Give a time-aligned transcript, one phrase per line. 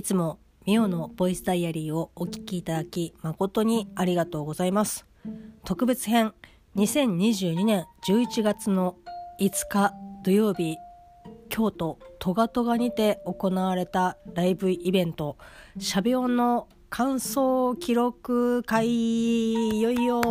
[0.00, 5.04] いつもミオのボイスダイアリーをお聞きいただき誠にありがとうございます。
[5.66, 6.32] 特別編
[6.76, 8.96] 2022年11月の
[9.42, 9.92] 5日
[10.24, 10.78] 土曜日
[11.50, 15.36] 京都トガトガにて行われたライブイベント。
[15.78, 18.86] シャビオンの感想記録会
[19.68, 20.22] いよいよ。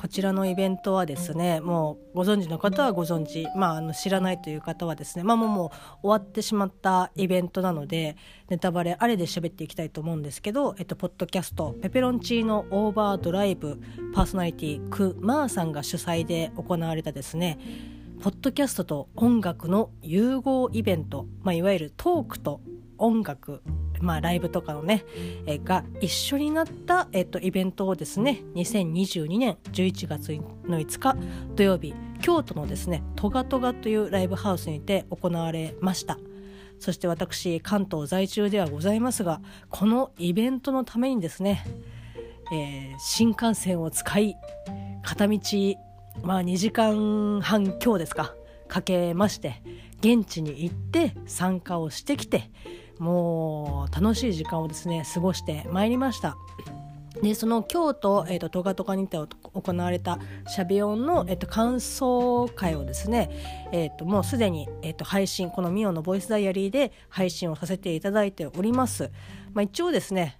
[0.00, 8.16] こちらのイベントはですねもうご存知の方はご存知、まあ、あの知らないという方はですね、まあ、もうもう終わってしまったイベントなので
[8.48, 13.78] ネタバレあれで喋っていきたいと思うんですけど、えっと、ポッドキャスト「ペペロンチーノオーバードライブ」
[14.14, 17.58] パーソナリティクマーさんが主催で行われたですね
[18.22, 22.62] ポッドキャストと音楽の融合イベント、まあ、いわゆるトークと
[22.96, 23.62] 音楽
[24.00, 25.04] まあ、ライブとかのね、
[25.46, 30.32] えが一緒になった、えっと、イベントをですね2022年11月
[30.66, 31.16] の5日
[31.54, 36.18] 土曜日京都のですねトガトガというライブハウスにて行われました。
[36.80, 41.62] そして私関東在住ではございますがこのイベントのためにですね、
[42.52, 44.34] えー、新幹線を使い
[45.02, 45.38] 片道
[46.22, 48.34] まあ2時間半強ですか
[48.66, 49.62] かけまして
[49.98, 52.50] 現地に行って参加をしてきて
[53.00, 56.36] もう楽しい時間をですね過ごしてまいりました。
[57.22, 63.30] でその京都、えーと、トガトガにて行われたシャビオンの、えーと、感想会をですね、
[63.72, 69.10] えーと、もうすでに、えー、と配信このミオのボイスダイアリーで配信をさせていただいております、
[69.52, 70.38] まあ、一応ですね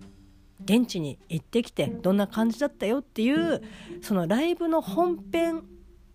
[0.65, 3.63] 現地に行ってきてどんな感じだったよっていう
[4.01, 5.65] そのライブの本編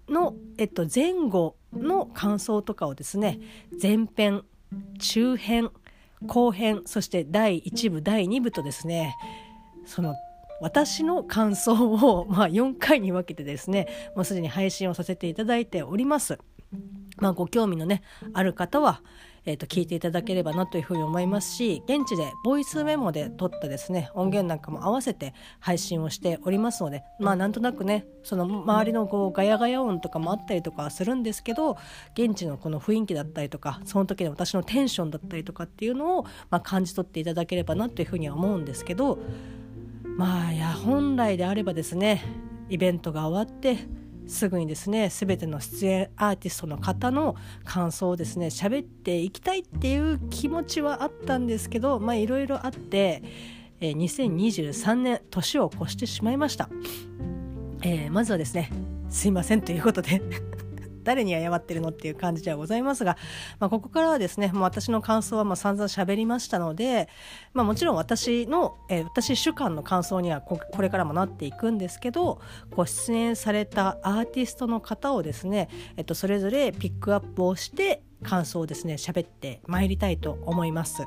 [0.08, 3.40] の、えっと、前後の感想とかをですね
[3.82, 4.44] 前編
[5.00, 5.72] 中編
[6.26, 9.16] 後編そして第1部第2部とですね
[9.86, 10.16] その
[10.62, 16.40] 私の感想を、 まあ、4回に分けてですねもうすでに配信をさせていただいております。
[17.18, 18.02] まあ、ご興味のね
[18.34, 19.02] ある方は、
[19.46, 31.78] えー、と聞いていただければなというふうに思いますし現地でボイスメモで撮ったですね音源なんかも合わせて配信をしておりますのでまあなんとなくねその周りのこうガヤガヤ音とかもあったりとかするんですけど
[32.14, 39.20] 現地のこの雰囲気だったりとかその時の私のテンションだったりとかっていうのを、まあ、感じ取っていただければなというふうには思うんですけど
[40.04, 42.24] まあいや本来であればですね
[42.70, 43.78] イベントが終わって
[44.28, 53.24] すぐにですね全ての出演アーティストの方の感想をですね喋っていきたいっていう気持ちはあったんですけどまあいろいろあって、
[53.80, 56.70] えー、2023年年を越してしまいました、
[57.82, 58.72] えー、まずはですね
[59.10, 60.22] すいませんということで
[61.06, 63.18] 誰に謝ってるのっていう感じではございますが、
[63.60, 67.08] まあ、ここからはですねもう私の感想はまあ散々喋りましたので、
[67.54, 81.04] まあ、もちろん私の、えー、私主観の感想にはここれからもなっていくんですけどご出演されたアーティストの方をですね、えっと、それぞれピックアップをして感想をですね喋ってまいりたいと思います。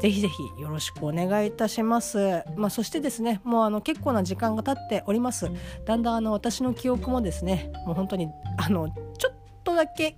[0.00, 2.44] ぜひぜひよろしくお願いいたします。
[2.56, 5.50] まあ、そしてですね、もうあの結構な時間が経っております。
[5.84, 8.28] だんだんあの私の記憶もですね、もう本当に
[8.58, 8.88] あの
[9.18, 9.34] ちょっ
[9.64, 10.16] とだけ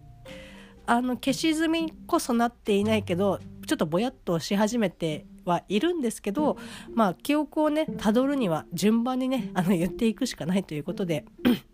[0.86, 6.58] あの消し済みこそなっていないけど、ちょっとぼやっとし始めてはいるんですけど、
[6.94, 11.24] まあ記憶をねたどるには順番にねあの言っていくしかないということで。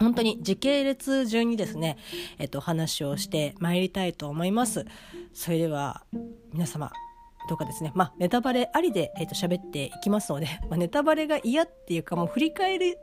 [0.00, 1.96] 本当に時系列順にですね、
[2.38, 4.84] えっと、話をしてまいりたいと思います。
[5.32, 6.04] それでは
[6.52, 6.90] 皆様
[7.48, 12.96] とかですね、まあ、ネタバレありで、えー、と喋っていきますので、 まあ、ネタバレが嫌っていうかもう振り返り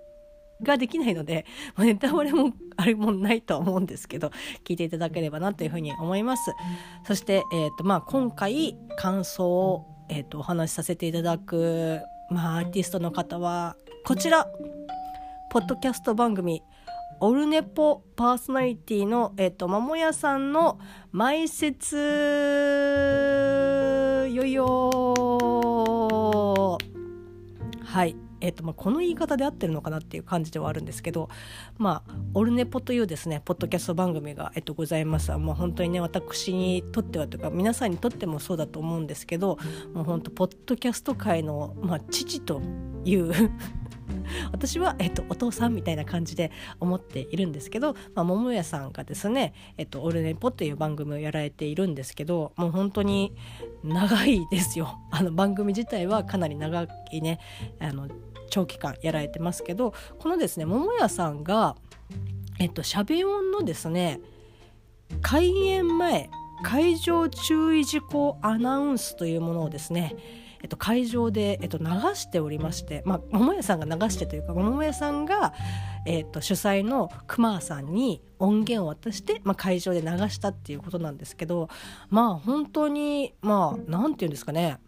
[0.61, 4.31] ができないので、まあ、ネタバレもあれもないとは思うんですけど
[4.63, 6.53] 聞いていただければなというふうに思います。
[7.05, 13.75] そして、えーとまあ、今回感想を、えー、とお話しさせていただく、まあ、アーティストの方は
[14.05, 14.47] こちら
[15.49, 16.63] ポッドキャスト番組
[17.23, 20.79] オルネポパーソナリティの、えっ、ー、と、桃屋さんの
[21.11, 21.95] 前説
[28.41, 31.29] えっとまあ、この言い方で合ってるのかなっていう感じではあるんですけど、
[31.77, 35.31] まあ、オルネポというですねポッドキャスト番組が、えっと、ございます。
[35.31, 39.57] もう本当にね私にとってはというか皆さんにとってもそうだと思うんですけど
[39.93, 42.61] もう本当ポッドキャスト界の、まあ、父と
[43.05, 43.31] いう
[44.51, 53.33] 私は、えっと、お父さんみたいな感じで思っているんですけど、まあ、桃屋さんがですね「えっと、オルネポ」という番組をやられているんですけどもう本当に
[53.83, 54.99] 長いですよ。
[55.11, 57.39] あの番組自体はかなり長いね
[57.79, 58.07] あの
[58.49, 61.75] 長期間やられてますけどこのですね桃屋さんが
[62.59, 64.19] えっとしゃべ音のですね
[65.21, 66.29] 開演前
[66.63, 70.15] 会場注意事項アナウンスというものをですね
[70.61, 71.85] えっと、会場で、えっと、流
[72.15, 75.53] しておりまして、まあ、桃屋さんが流してというか桃屋さんが、
[76.05, 81.69] えっと、主催の熊さんに音源を渡して、まあ、会場で流したっていうことなんですけど
[82.09, 84.79] まあ本当にまあ何て言うんですかね。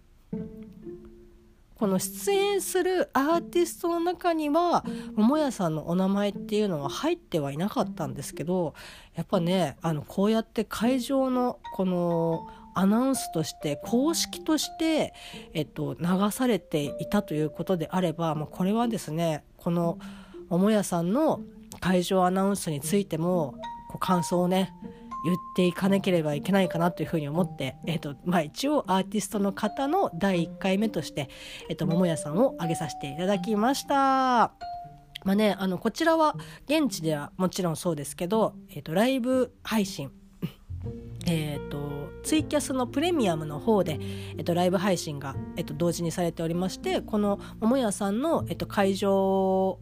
[1.75, 4.85] この出演するアーティストの中には
[5.15, 8.73] 桃屋さんのお名前っていうのは入ってはいなかったんですけど
[9.15, 15.13] やっぱねあのこうやって会場のこのアナウンスとして公式として、
[15.53, 19.97] えっと、流されていたということであれば、まあ、これはですねこの
[20.49, 21.41] 桃屋さんの
[21.79, 23.55] 会場アナウンスについても
[23.89, 24.73] こう感想をね
[25.25, 31.29] 言っていかなければいけないかなというふうに思って、えーとまあ、一応アーティストの方の第1回目として、
[31.69, 34.51] えーと、桃屋さんを挙げさせていただきました。
[35.23, 36.35] まあね、あのこちらは
[36.65, 40.11] 現地ではもちろんそうですけど、えーと、ライブ配信
[41.25, 41.92] えーと、
[42.23, 43.99] ツイキャスのプレミアムの方で、
[44.37, 49.79] えー、とライブ配信が、えー、と同時にされておりましてこの桃屋さんの、えー、と会場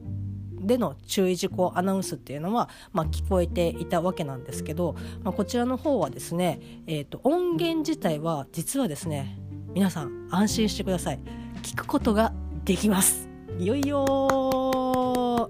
[0.62, 9.40] での注意事項アナウンスっていうのは、まあ、聞こえていたわけなんですけど、まあ、こちらの方はですね、えーと、音源自体は実はですね
[9.74, 11.20] 皆さん安心してください。
[11.64, 12.34] 聞くことが
[12.66, 13.30] できます。
[13.58, 15.50] いよいよ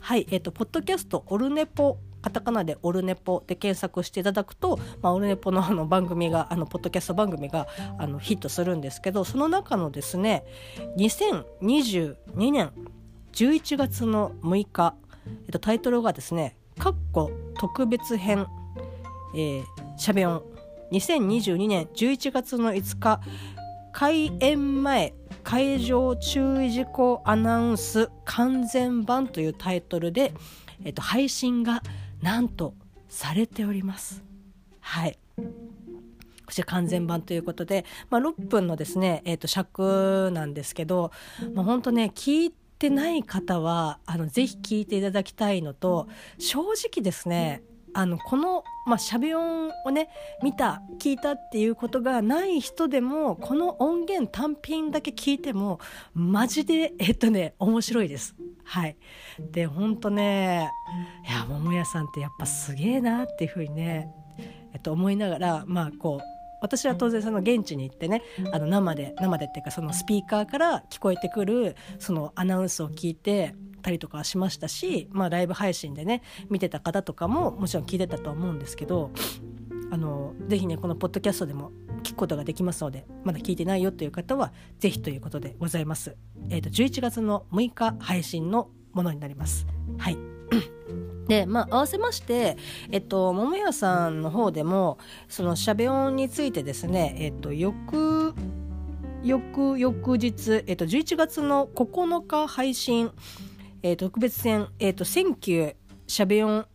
[0.00, 7.68] はいえっ、とポッドキャストオルネポカタカナでオルネポで検索していただくと、まあ、オルネポの の番組があのポッドキャスト番組が
[7.98, 10.42] あのヒットするんですけどその中のですね
[10.96, 12.72] 2022年
[13.32, 14.96] 11月の6日、
[15.44, 17.30] えっと、タイトルがですね「かっこ
[17.60, 18.48] 特別編」
[19.36, 19.64] えー、
[19.96, 20.42] しゃべ音
[20.90, 23.20] 2022年11月の5日
[23.92, 25.14] 開演前
[25.44, 30.32] 会場注意事項アナウンス完全版というタイトルで、
[30.84, 31.82] えっと、配信が
[32.26, 32.74] なんと
[33.08, 34.24] されております。
[34.80, 35.16] はい
[36.44, 41.12] こちら完全版ということで、まあ、6分のですね、えー、と尺なんですけど、
[41.54, 46.08] まあ、本当ね聞いてない方はあのぜひ聞いていただきたいのと
[46.38, 47.62] 正直ですね
[47.96, 50.10] あのこの、まあ、しゃべ音をね
[50.42, 55.80] 見た聞いたっていうことがない人でもこの音源単品だけ聞いても
[56.12, 58.36] マジでえっとね面白いです。
[58.64, 58.98] はい、
[59.50, 60.70] でほんとね
[61.26, 64.10] いや桃屋さんってやっぱすげえなっていうふうにね、
[64.74, 66.26] えっと、思いながらまあこう
[66.60, 68.22] 私は当然その現地に行ってね
[68.52, 73.54] あの生で生でっていうかそのスピーカーから聞こえてくるそのアナウンスを聞いて
[73.86, 79.12] たりとかしましたし、まあ、ライブ配信でね見てた方とかももちろん聞いてたとは思うんですけど
[79.92, 81.70] あのぜひねこのポッドキャストでも
[82.02, 86.16] 聞くことができますのでまだ聞いてないよという方はぜひということでございます。
[86.50, 89.66] えーと、と11月の6日配信のものになります。
[89.98, 90.18] はい
[91.28, 92.56] でまあ合わせまして、
[92.90, 94.98] えっと、桃屋さんの方でも
[95.28, 98.34] そのしゃべ音についてですね、えっと、翌
[99.22, 103.10] 翌翌日、えっと、11月の9日配信、
[103.86, 105.74] えっと、特別編「えっと、センキュー
[106.08, 106.66] しゃべ音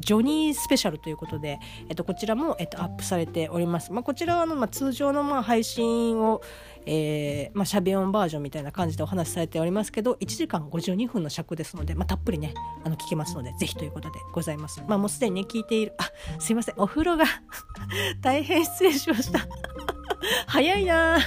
[0.00, 3.92] ジョニースペシャルということで、えっと、こちらも、えっと、アップされております。
[3.92, 6.40] まあ、こちらはのまあ、通常のまあ配信を、
[6.86, 12.54] えーまあ、しゃべ音バージョンみたいな感じでお話しされておりますけど1時間52分の尺ですので、まあ、たっぷりね
[12.84, 14.82] あの聞けますのでぜひということでございます。
[14.86, 16.10] まあ、もうすでにね聞いているあ
[16.40, 17.26] すいませんお風呂が
[18.22, 19.40] 大変失礼しました
[20.46, 21.18] 早いな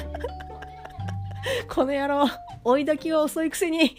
[1.68, 2.27] この野郎
[2.63, 3.96] 追いだきは遅いくせに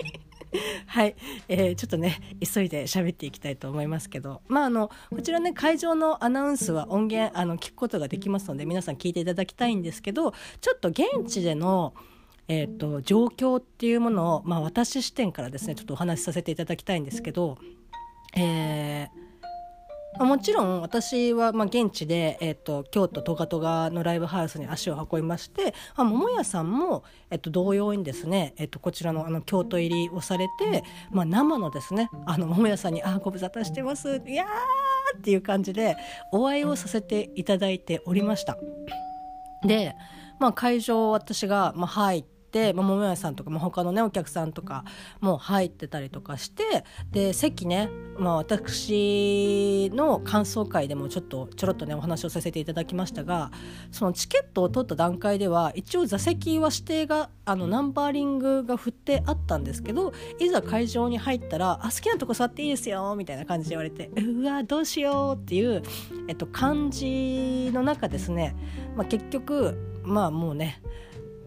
[0.87, 1.17] はい、
[1.49, 4.43] えー、ちょっとね急いで喋っていきたいと思いますけど。
[4.49, 11.95] まああのこちらね会場のアナウンスは音源あの聞くことができますので皆さん聞いていただきたいんですけどちょっと現地での
[12.50, 17.59] えーと、状況っていうものを、まあ、私視点からですねちょっとお話しさせていただきたいんですけど、
[18.35, 19.27] えー
[20.25, 35.97] もちろん私はまあ現地で、えーと、京都トガトガのライブハウスに足を運びましてあ桃屋さんも、えーと、同様にですね、えーと、こちらのあの京都入りをされて、まあ、生のですねあの桃屋さんに「あご無沙汰してます」いやーっていう感じで
[36.33, 38.57] お会いをさせていただいておりました。
[39.63, 39.97] で、
[40.39, 42.38] まあ、会場私が、まあ、入って、
[42.73, 44.85] まあ、桃屋さんとか、まあ、他のねお客さんとか
[45.21, 53.50] も入ってたりとかしてで席ね、まあ、私の感想会でもちょっとちょろっとねお話をさせていただきましたが
[53.93, 65.83] そのチケットを取った段階では一応座席は指定があのナンバーリングが振ってあったんですけどいざ会場に入ったら「あ好きなとこ座っていいですよ」みたいな感じで言われて「うわどうしよう」っていう、
[66.28, 68.55] えっと、感じの中ですね、
[68.97, 70.81] まあ、結局まあもうね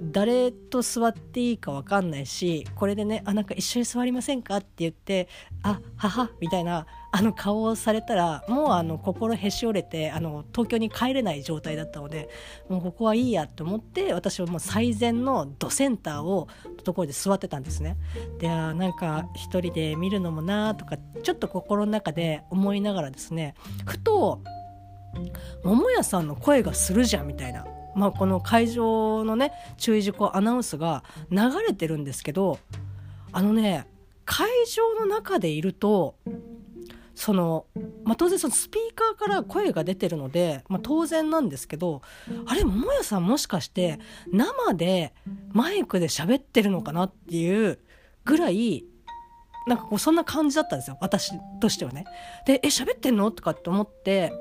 [0.01, 5.27] 誰と座っていいか分かんないしこれでね「あなんか一緒に座りませんか?」って言って
[5.61, 12.29] 「あはは」みたいなあの顔をされたらもうあの心へし折れてあの東京に帰れない状態だったので
[12.67, 16.47] もうここはいいやと思って私はもう最善のドセンターを
[16.83, 17.97] ところで座ってたんですね。
[18.39, 23.53] であなんか一人で見るのもなとかちょっと心の中で思いながらですね
[23.85, 24.41] ふと
[25.63, 32.59] 桃屋さんの声がするじゃんみたいな、まあ、この会場のね注意事項アナウンスが流れてるんですけど
[33.31, 33.87] あのね
[34.25, 36.15] 会場の中でいると
[37.15, 37.65] その、
[38.03, 42.01] まあ、当然そのスピーカーから声が出てるので、まあ、当然なんですけど
[42.45, 43.99] あれ桃屋さんもしかして
[44.31, 45.13] 生で
[45.51, 47.79] マイクで喋ってるのかなっていう
[48.25, 48.85] ぐらい
[49.67, 52.05] なんかこうそんな感じだったんですよ私としてはね。
[52.47, 54.33] で「え喋ってんの?」とかって思って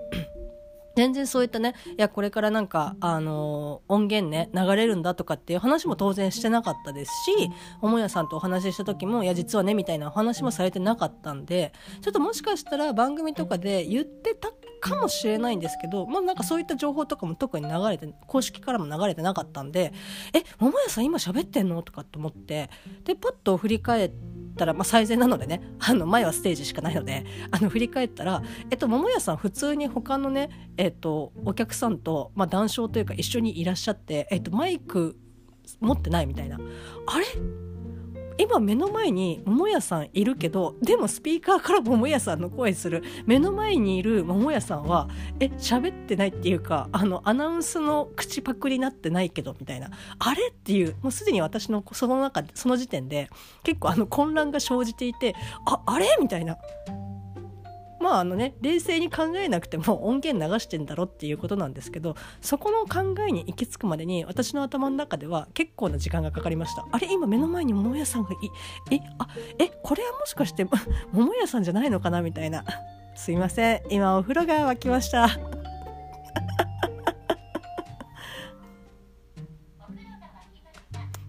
[0.96, 14.48] 全然そういったねいやこれからなんかあの音源ね流れるんだとかっていう話も当然してなかったですし母屋さんとお話しした時もいや実はねみたいなお話もされてなかったんでちょっともしかしたら番組とかで言ってた
[14.80, 19.92] かもしれないんですけど、まあ、なんかそういった情報とかも特に流れて公式からも流れてなかったんで
[20.34, 22.70] 「え桃屋さん今喋ってんの?」とかって思って
[23.04, 24.12] でパッと振り返っ
[24.56, 35.16] たら、まあ、最善なのでねあの前はステージしかないのであの振り返ったら、えっと、桃屋さん普通に他のね、えっと、お客さんと、まあ、談笑というか一緒にいらっしゃって、えっと、マイク
[35.80, 36.56] 持ってないみたいな。
[36.56, 37.69] あれ？
[38.38, 43.02] 今目の前に桃屋さんいるけどでもスピーカーから桃屋さんの声する。
[43.26, 45.08] 目の前にいる桃屋さんは
[45.40, 49.90] え喋ってないっていうかあのアナウンスの口パクになってないけどみたいな。
[50.18, 53.28] あれっていうもうすでに私のその中その時点で
[53.62, 55.34] 結構あの混乱が生じていて
[55.66, 56.06] ああれ？
[56.20, 56.56] みたいな。
[58.00, 66.86] まああのね冷静に考えなくても音源流してんだろっていうことなんですけどそこの考えに行き着くまでに私の頭の中では結構な時間がかかりました。
[66.90, 68.34] あれ今目の前に桃屋さんがい
[68.90, 69.28] えあ
[69.58, 70.66] えこれはもしかして
[71.12, 72.64] 桃屋さんじゃないのかなみたいな。
[73.14, 73.82] すいません。
[73.90, 75.28] 今お風呂が沸きました。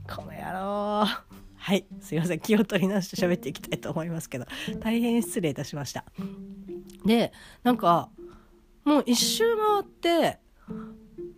[0.07, 1.30] この野郎
[1.71, 1.85] はい。
[2.01, 2.39] すいません。
[2.41, 4.45] 気を取り直して喋っていきたいと思いますけど
[4.81, 6.03] 大変失礼いたしました。
[7.05, 7.31] で
[7.63, 8.09] なんか
[8.83, 10.39] もう一周回って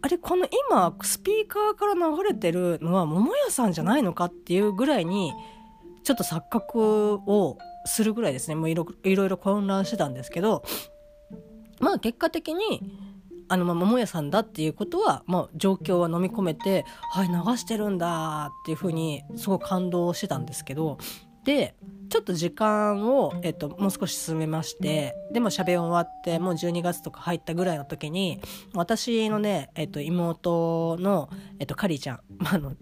[0.01, 5.33] あれこの今スピーカーから流れてるのは桃屋さんじゃないのかっていうぐらいに
[6.03, 8.55] ちょっと錯覚をするぐらいですね。
[8.55, 10.63] もういろいろ混乱してたんですけど
[11.79, 12.81] まあ結果的に
[13.53, 20.97] あのまあ桃屋さんだっていうことは、まあ、状況は飲み込めてはい流してるんだっていうふうにすごい感動してたんですけど
[21.43, 21.75] で
[22.13, 28.39] ちょっと時間を、えっと、もう少し進めましてでも喋り終わってもう12月とか入ったぐらいの時に
[28.75, 32.73] 私のね、えっと、妹の、えっと、カリちゃん、まあ、の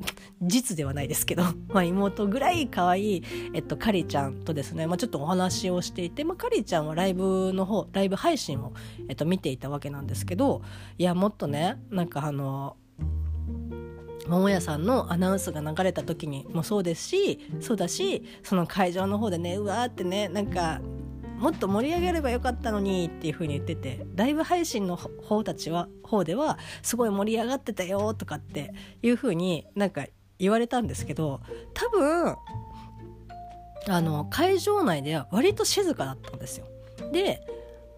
[0.42, 8.74] 実ではないですけど、 まあ、妹ぐらい可愛い、えっと、カリちゃんとですね、まあ、ちょっとお話をしていて、まあ、カリちゃんはライブの方ライブ配信を、
[9.08, 10.62] えっと、見ていたわけなんですけど
[10.98, 12.76] いやもっとねなんかあの
[14.32, 20.80] 桃屋さんのアナウンスが流れた時にもそうですしそうだしその会場の方でねうわーってねなんか
[21.38, 30.06] もっと盛り上げればよかったのにっていう風に言っててライブ配信の方たちは方ではすごい盛り上がってたよとかっていう風になんか
[30.40, 31.42] 言われたんですけど
[31.74, 32.36] 多分
[33.90, 36.68] あの会場内では割と静かだったんですよ。
[37.12, 37.42] で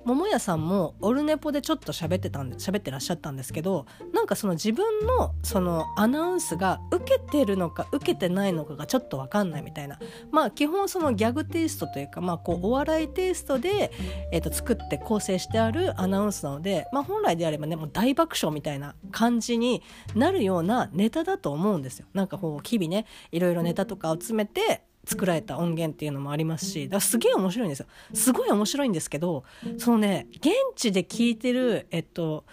[0.05, 9.99] 桃屋さんもオルネポでちょっと喋ってたんで喋ってらっしゃったんですけどなんかその自分のそのアナウンスが受けてるのか受けてないのかがちょっと分かんないみたいな
[10.31, 13.91] まあ基本そのギャグテイストというかまあこうお笑いテイストで、
[14.31, 19.81] えー、と作って構成してあるアナウンスなので、まあ、本来であればねもう大爆笑みたいな感じに
[20.15, 22.07] なるようなネタだと思うんですよ。
[22.13, 27.85] なんかこう日々ねいろいろネタとかを詰めて作られた音源っていうのもありますしだすげえ面白いんですよ。
[28.13, 29.43] すごい面白いんですけど
[29.77, 32.45] そのね現地で聞いてるえっと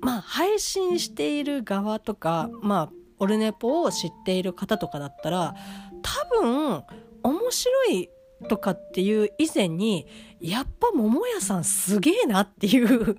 [0.00, 5.54] まあ配信している側とかまあオルネポを知っている方とかだったら
[6.02, 6.82] 多分
[7.22, 8.10] 面白い
[8.48, 10.06] とかっていう以前に
[10.40, 13.16] やっぱ桃屋さんすげえなっていう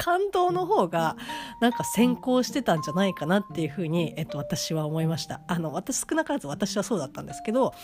[0.00, 1.18] 感動の方が
[1.60, 5.42] なんか先行してたんじゃないかなっていうふうに、えっと、私は思いました。
[5.46, 7.74] あの私少なからず私はそうだったんですけど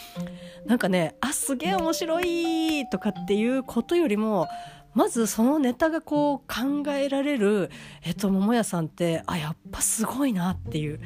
[0.65, 4.49] なんかねあすげえ面白いとかっていうことよりも
[4.95, 7.71] まずそのネタがこう考えられる、
[8.03, 11.01] えっと、桃屋さんってあやっぱすごいなっていう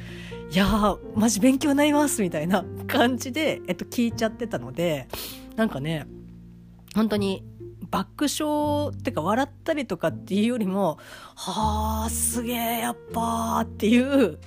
[0.49, 5.09] いやーマジ勉強になりますみたいな感じで、えっと、聞いちゃってたので
[5.57, 6.07] なんかね
[6.95, 7.43] 本当に
[7.89, 10.99] 爆笑ってか笑ったりとかっていうよりも
[11.35, 14.39] はあすげえやっぱっていう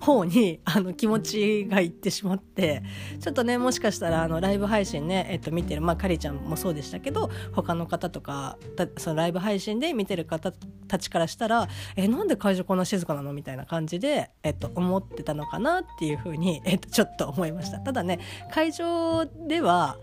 [0.00, 2.82] 方にあの気持ちがいってしまって
[3.20, 8.58] ちょっとねもしかしたらあのライブ配信ね、えっと、見てるまあかりちゃんもそうでしたけど他の方とか
[8.98, 10.52] そのライブ配信で見てる方
[10.88, 13.32] たちからしたらえなんで会場こんな静かなの？
[13.32, 17.78] みたいな感じで、えっと、思ってたのかなっていうふうに、えっと、ちょっと思いました。
[17.78, 18.18] ただね
[18.50, 19.98] 会場では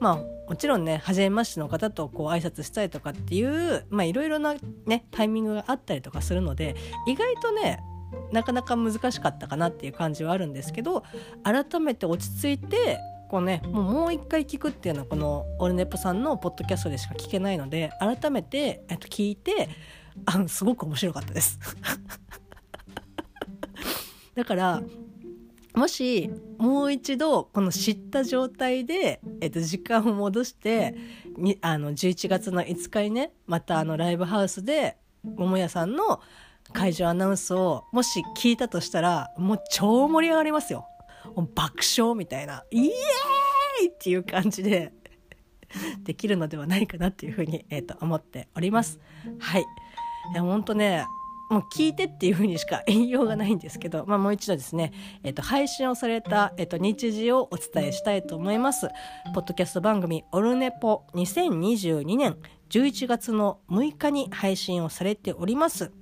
[0.00, 0.16] まあ
[0.48, 4.54] もちろんね初めましての方とこう挨拶したりとかっていういろいろな
[4.86, 7.80] ねタイミングがあったりとかするので意外とね
[8.32, 11.04] なかなか難しかったかなっていう感じはあるんですけど
[11.42, 12.98] 改めて落ち着いて
[13.30, 19.68] こうねもう一回聞くっていうのはこのオルネポさんのポッドキャストでしか聞けないので改めて、えっと、聞いて
[20.26, 21.58] あすごく面白かったです。
[24.34, 24.82] だから
[25.74, 30.94] もしもう一度この知った状態で、えっと、時間を戻して
[31.36, 36.20] にあの11月の5日にねまたあのライブハウスで桃屋さんの
[36.72, 40.86] 会場アナウンスをもし聞いたとしたらもう超盛り上がりますよ。
[41.54, 44.92] 爆笑みたいなイエーイっていう感じで
[46.04, 49.00] できるのではないかなっていうふうに、えーと、思っております。
[49.38, 49.62] はい。
[50.32, 51.06] いや本当ね
[51.50, 58.88] もう聞いてっていうふうにしか言いようがないんですけど、まあ、もう一度ですね、えっ、と、配信をされた、えっ、と、日時をお伝えしたいと思います。
[59.34, 62.36] ポッドキャスト番組、オルネポ2022年
[62.70, 65.92] 11月の6日に配信をされております。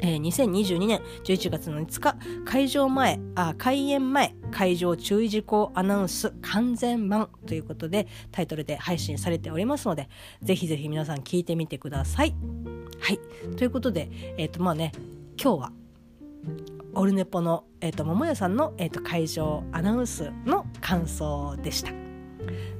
[0.00, 10.08] えー、2022年11月の5日、会場前、あ、開演前、会場注意事項アナウンス完全版ということで、タイトルで配信されておりますので、
[10.42, 12.34] ぜひぜひ皆さん聞いてみてください。
[13.02, 13.20] はい。
[13.56, 14.92] ということで、えっ、ー、と、まあね、
[15.36, 15.72] 今日は、
[16.94, 21.90] オルネポの、えっ、ー、と、桃屋さんの、えっ、と、会場アナウンスの感想でした。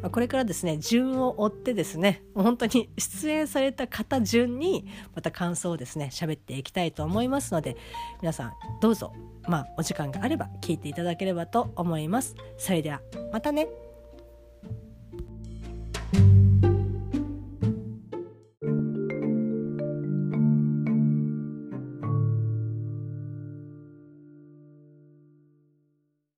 [0.00, 7.76] まあ、これからですね順を追ってですね本当に出演された方順にまた感想をですね喋っていきたいと思いますので
[8.20, 9.12] 皆さんどうぞ
[9.46, 12.34] まあお時間があれば聞いていただければと思います。
[12.58, 13.00] それでは
[13.32, 13.68] またね